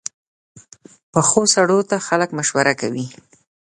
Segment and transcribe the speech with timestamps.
[1.11, 3.05] پخو سړو ته خلک مشوره کوي